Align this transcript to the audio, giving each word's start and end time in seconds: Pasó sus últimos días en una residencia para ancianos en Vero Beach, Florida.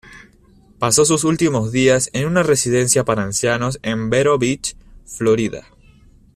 Pasó 0.79 1.05
sus 1.05 1.23
últimos 1.25 1.71
días 1.71 2.09
en 2.13 2.25
una 2.25 2.41
residencia 2.41 3.05
para 3.05 3.21
ancianos 3.21 3.77
en 3.83 4.09
Vero 4.09 4.39
Beach, 4.39 4.75
Florida. 5.05 5.67